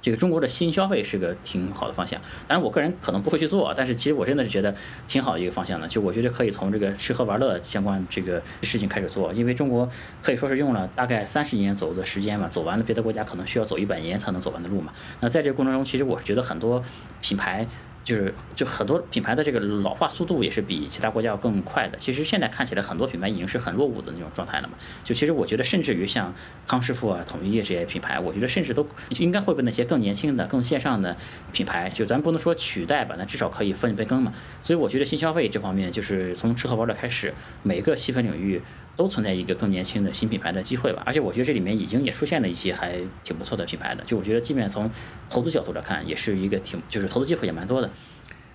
[0.00, 4.72] 这个中国的新消费是个挺好的方向，当然我个人可能不会去做，但是其实我真的是觉得
[5.08, 5.88] 挺好的一个方向的。
[5.88, 9.90] 就我觉得可以从这个吃喝玩乐相关这个事情开始做，因为中国
[10.22, 14.92] 可以说是用了大概三十年左右的时间嘛，走完了别的国家可能需要走一百年才能走完的路嘛。
[15.18, 16.80] 那在这个过程中，其实我是觉得很多
[17.20, 17.66] 品牌。
[18.04, 21.98] 就是就很多品牌的这个老化速度也是比其他国家要更快的。
[21.98, 24.74] 其实现在看起来很多品牌已经是很落伍的那种状态了嘛。
[25.04, 26.34] 就其实我觉得，甚至于像
[26.66, 28.86] 康师傅啊、统一这些品牌，我觉得甚至都
[29.18, 31.16] 应该会被那些更年轻的、更线上的
[31.52, 34.32] 品牌，就咱不能说取代吧，那至少可以分一杯羹嘛。
[34.62, 38.62] 所以我觉得新消费这方面，就是从吃喝玩乐开始，每个细分领域
[38.98, 41.02] 都存在一个更年轻的新品牌的机会吧。
[41.06, 44.90] 而且我觉得这里面已经也出现了一些还挺不错的品牌的，就我觉得，即便从
[45.30, 47.88] 投资角度来看，也是一个挺就是投资机会也蛮多的。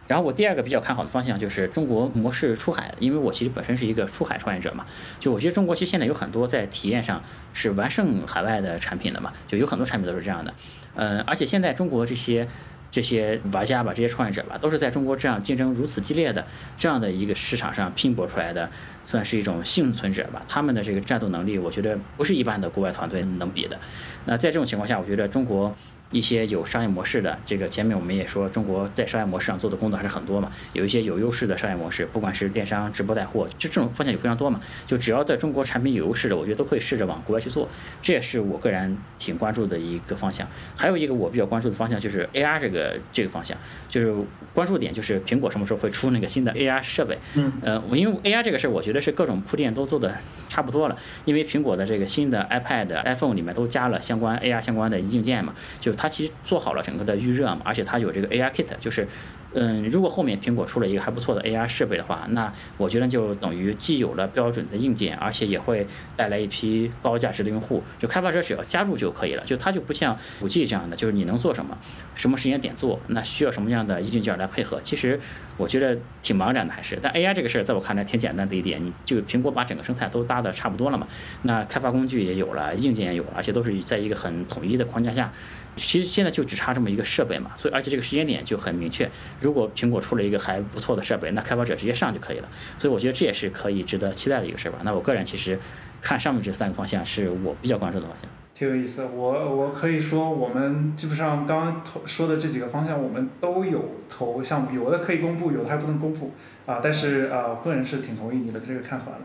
[0.05, 4.85] 然后我第二个比较看好的方向就是中国模式出海，因为我其实本身是一个出海创业者嘛，
[5.17, 10.53] 就我觉得中国其实现在有很多在体验上是完胜海外的产品的嘛，就有很多产品都是这样的，
[10.95, 12.45] 嗯，而且现在中国这些
[12.93, 16.45] 这些玩家吧，这些创业者吧，都是在中国这样竞争如此激烈的
[16.77, 18.69] 这样的一个市场上拼搏出来的，
[19.03, 23.79] 算是一种幸存者吧，他们的这个战斗能力，我觉得不是一般的国外团队能比的。
[24.25, 25.75] 那在这种情况下，我觉得中国。
[26.13, 30.51] 一些有商业模式的，这个前面我们也说，中国在商业模式上做的工作还是很多嘛。
[30.71, 34.61] 有一些有优势的商业模式，不管是电商、直播带货，就这种方向有非常多嘛。
[34.85, 37.67] 就只要在中国产品有优势的，我觉得都可以试着往国外去做。
[38.01, 40.47] 这也是我个人挺关注的一个方向。
[40.77, 43.57] 还有一个我比较关注的方向就是 AR 这个这个方向，
[43.89, 44.15] 就是
[44.53, 47.17] 关注点就是苹果什么时候会出那个新的 AR 设备。
[47.33, 47.51] 嗯。
[47.63, 50.15] 呃，因为 AR 这个事儿，我觉得是各种铺垫都做的
[50.47, 50.95] 差不多了。
[51.25, 56.83] 因为苹果的这个新的 iPad、iPhone 里面都加了相关 AR 相关的硬件嘛，就它其实做好了。
[56.83, 59.07] 整个的预热嘛，而且它有这个 AR Kit，就是，
[59.53, 65.87] 嗯，如果后面苹果出了一个还不错的 AR 设备的话，那我觉得就等于既有了标准的硬件，而且也会
[66.17, 67.81] 带来一批高价值的用户。
[67.97, 71.77] 就开发者只要加入就可以了，就它就不像五 G 这样的，就是你能做什么，
[72.15, 74.81] 什么时间点做，那需要什么样的硬件来配合。
[74.81, 75.17] 其实
[75.55, 76.99] 我觉得挺茫然的，还是。
[77.01, 81.07] 但 AI 这个事儿，在我看来挺简单的一点，你就苹果把整个生态都搭的差不多了嘛，
[81.43, 85.31] 那开发工具也有了，硬件也有了，而且都是在一个很统一的框架下。
[85.75, 89.09] 其实现在就只差这么一个设备嘛，所以而且这个时间点就很明确。
[89.39, 92.49] 如果苹果出了一个还不错的设备，那开发者直接上就可以了。
[92.77, 94.79] 所以我觉得这也是可以值得期待的一个事儿吧。
[94.83, 95.57] 那我个人其实
[96.01, 98.29] 看上面这三个方向是我比较关注的方向。
[98.53, 106.31] 挺有意思，我我可以说我们基本上刚刚投说的这几个方向我们都有投项目，有的可以公布，有的还不能公布
[106.67, 106.79] 啊。
[106.83, 109.19] 但是啊，我个人是挺同意你的这个看法的。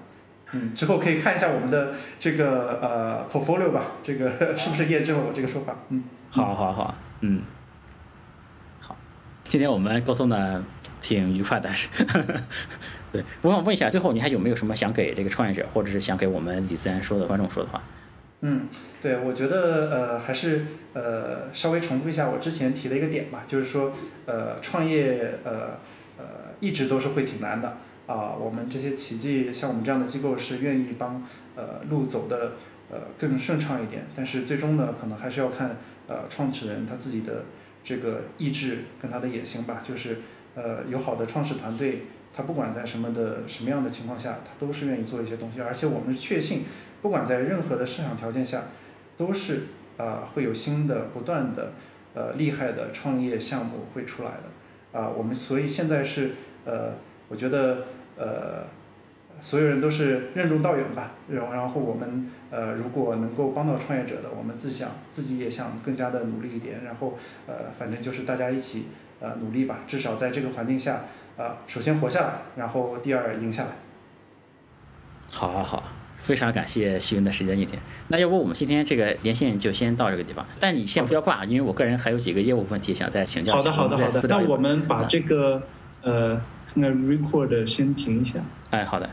[0.54, 5.76] 嗯，之后可以看一下我们的这个呃 portfolio 吧，这个 是不是验证了我这个说法？
[5.90, 6.02] 嗯。
[6.30, 7.40] 好，好，好，嗯，
[8.80, 8.94] 好，
[9.44, 10.62] 今天我们沟通的
[11.00, 11.88] 挺愉快的，是，
[13.10, 17.82] 对，我想问一下，最后你还有没有什么想给这个创业者，或者是想给我们李自然说的观众说的话？
[18.42, 18.68] 嗯，
[19.00, 23.92] 对，我觉得呃，还是呃，稍微重复一下我之前提的一个点吧，就是说
[24.26, 25.78] 呃，创业呃
[26.18, 26.24] 呃，
[26.60, 31.24] 一直都是会挺难的啊，我们这些奇迹，像我们这样的机构是愿意帮
[31.56, 32.52] 呃路走的
[32.90, 35.74] 呃更顺畅一点，但是最终呢，可能还是要看。
[36.08, 37.44] 呃，创始人他自己的
[37.84, 40.16] 这个意志跟他的野心吧，就是
[40.54, 46.64] 呃，有好的创始团队，他不管在什么的什么样的情况下，他都是愿意做一些东西，而且我们确信，
[47.02, 48.62] 不管在任何的市场条件下，
[49.16, 49.68] 都是
[49.98, 51.72] 啊会有新的不断的
[52.14, 56.32] 呃厉害的创业项目会出来的啊，我们所以现在是
[56.64, 56.94] 呃，
[57.28, 57.84] 我觉得
[58.16, 58.77] 呃。
[59.40, 68.86] 所有人都是任重道远吧，然后然后我们呃如果能够帮到创业者的，我们自想自己也想更加的努力一点，然后呃反正就是大家一起
[69.20, 71.02] 呃努力吧，至少在这个环境下
[71.36, 73.70] 啊首先活下来，然后第二赢下来。
[75.30, 75.82] 好好好，
[76.16, 83.52] 非常感谢徐云的时间一天，那要不我们今天这个连线就先到这个地方，但你先不要挂，因为我个人还有几个业务问题想再请教。
[83.52, 85.62] 好的好的好的，那我们把这个
[86.02, 86.40] 呃
[86.74, 88.40] 那 record 先停一下。
[88.70, 89.08] 哎，好的。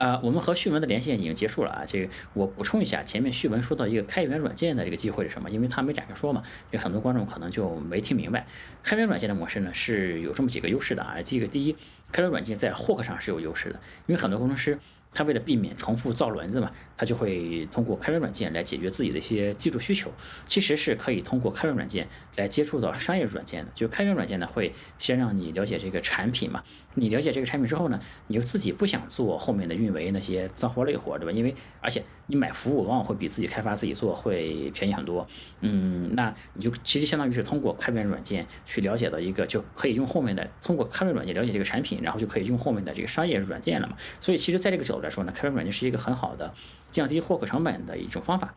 [0.00, 1.84] 啊，我们和旭文的连线已经结束了啊。
[1.86, 5.50] 这个我补充一下，前面旭文说到一个开源软件的这个机会是什么？
[5.50, 8.46] 因为他没展开说嘛，有很多观众可能就没听明白。
[8.82, 11.20] 开源软件的模式呢是有这么几个优势的啊。
[11.22, 11.76] 这个第一，
[12.10, 14.78] 开源软件在获客上是有优势的，因为很多工程师。
[15.12, 20.10] 他为了避免重复造轮子嘛，他就会通过开源软件来解决自己的一些技术需求。
[20.46, 23.70] 其实是可以通过开源软件来接触到商业软件的。
[23.74, 26.62] 就开源软件呢，会先让你了解这个产品嘛。
[26.94, 31.32] 你了解这个产品之后呢，你就自己不想做后面的运维那些脏活累活，对吧？
[31.32, 35.26] 因为而且你买服务往往会比自己开发自己做会便宜很多。
[35.60, 43.96] 嗯，那你就其实相当于是通过开源软件去了解到一个，就可以用后面的通过开源软件了解这个产品，然后就可以用后面的这个商业软件了嘛。
[44.20, 45.00] 所以其实在这个角度。
[45.00, 46.52] 来说呢，开源软件是一个很好的
[46.90, 48.54] 降低获客成本的一种方法。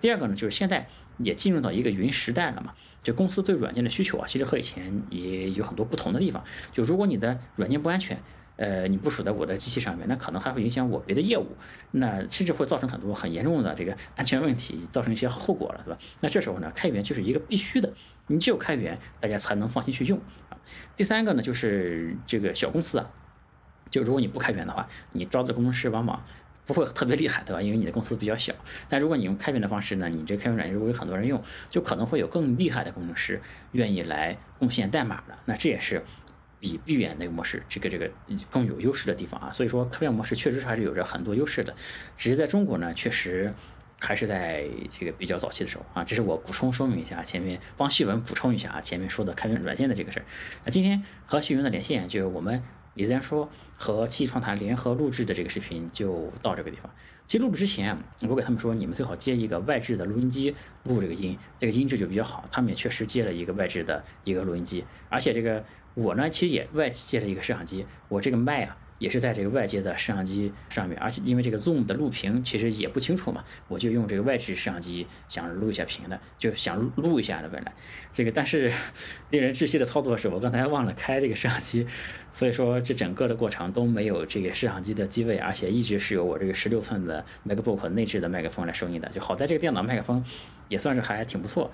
[0.00, 6.42] 第二个呢，就是现在也进入到一个云时代了嘛，就公司对软件的需求啊，其实和以前也有很多不同的地方。
[6.72, 8.20] 就如果你的软件不安全，
[8.56, 11.46] 呃，你部署在我的机器上面，那可能还会影响我别的业务，
[11.90, 15.98] 那甚至会造成很多很严重的这个安全问题，造成一些后果了，对吧？
[16.20, 17.92] 那这时候呢，开源就是一个必须的，
[18.28, 20.16] 你只有开源，大家才能放心去用
[20.50, 20.56] 啊。
[20.94, 23.10] 第三个呢，就是这个小公司啊。
[23.90, 26.20] 就如果你不开源的话，你招的工程师往往
[26.64, 27.60] 不会特别厉害，对吧？
[27.60, 28.52] 因为你的公司比较小。
[28.88, 33.40] 但如果你用开源的方式呢，你这开源软件如果有很多人用，就可能会有更厉害的工程师
[33.72, 35.36] 愿意来贡献代码的。
[35.44, 36.02] 那这也是。
[36.64, 38.10] 比闭眼那个模式这个这个
[38.50, 39.52] 更有优势的地方啊。
[39.52, 41.76] 所以说开源模式确实还是有着很多优势的，
[42.16, 43.52] 只是在中国呢，确实
[44.00, 46.02] 还是在这个比较早期的时候啊。
[46.02, 50.24] 这是我补充说明一下，前面帮旭文补充一下啊，前面说的开源软件的这个事儿。
[50.64, 52.62] 那今天和旭文的连线就是我们。
[52.96, 56.88] 李自然说和七创谈联合录制的这个视频就到这个地方。
[57.26, 60.54] 其实录制之前，我给他们说，你们最好接一个外置的录音机
[60.84, 62.44] 录这个音，这个音质就比较好。
[62.52, 68.76] 他们也确实接了一个外置的一个录音机，而且这个我呢，其实也外接了一个摄像机，我这个麦啊。
[69.00, 77.74] 也是在这个外接的摄像机上面，而且因为这个 Zoom 的录屏其实也不清楚嘛，我就用这个外置摄像机想录一下屏的，就想录录一下的本来，
[78.12, 78.72] 这个但是
[79.30, 81.84] 令人窒息的操作是我刚才忘了开这个摄像机，
[82.30, 90.24] 所以说这整个的过程都没有这个摄像机的机位，而且一直是由我这个十六寸的 MacBook 内置的麦克风来收音的，就好在这个电脑麦克风
[90.68, 91.70] 也算是还挺不错，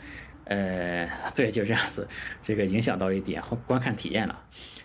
[0.51, 2.09] 呃，对，就这样子，
[2.43, 4.37] 这个影响到一点观看体验了。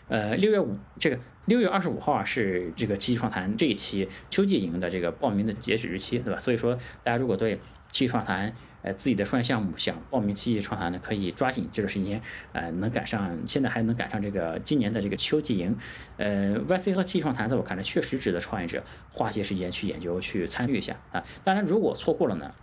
[0.08, 6.38] 呃，六月五这个六月二十五号啊，是这个七七创谈这一期秋季营的这个报名的截止日期，对吧？
[6.38, 7.56] 所以说，大家如果对
[7.92, 8.54] 七七创谈
[8.84, 12.22] 呃自己的创业项目想报名七七创谈呢，可以抓紧这段时间，
[12.54, 15.76] 呃，能赶上现在还能赶上这个今年的这个秋季营。
[16.18, 21.24] 呃，YC 和七七创谈在我看来确实值得创业者花些时间去研究、去参与一下啊。
[21.44, 22.54] 当然，如果错过了呢，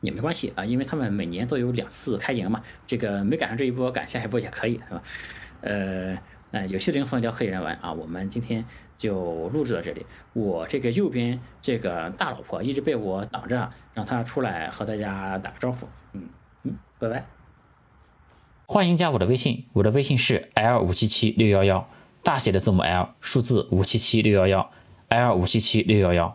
[0.00, 5.02] 也没关系啊，因为他们每年都有两次开营嘛，这个没赶上这一波，赶下一波也可以，是吧？
[5.62, 6.18] 呃。
[6.50, 8.64] 呃，有些灵魂聊可以人玩啊，我们今天
[8.96, 10.06] 就录制到这里。
[10.32, 15.86] 我这个右边这个大老婆一直被我挡着，让她出来和大家打个招呼。
[16.14, 16.26] 嗯
[16.62, 17.26] 嗯，拜拜。
[18.64, 21.86] 欢迎加我的微信，我的微信是 l 五七七六幺幺，
[22.22, 24.70] 大写的字母 L，数字五七七六幺幺
[25.08, 26.34] ，L 五七七六幺幺。